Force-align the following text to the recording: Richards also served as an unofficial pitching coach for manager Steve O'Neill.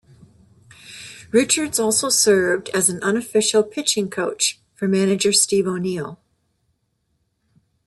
Richards 1.31 1.79
also 1.79 2.09
served 2.09 2.69
as 2.69 2.89
an 2.89 2.99
unofficial 3.03 3.61
pitching 3.61 4.09
coach 4.09 4.59
for 4.73 4.87
manager 4.87 5.31
Steve 5.31 5.67
O'Neill. 5.67 6.19